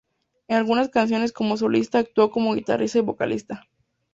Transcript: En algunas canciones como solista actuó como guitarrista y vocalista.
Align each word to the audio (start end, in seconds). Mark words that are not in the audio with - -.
En 0.47 0.57
algunas 0.57 0.89
canciones 0.89 1.31
como 1.31 1.57
solista 1.57 1.99
actuó 1.99 2.31
como 2.31 2.55
guitarrista 2.55 2.97
y 2.97 3.01
vocalista. 3.01 3.65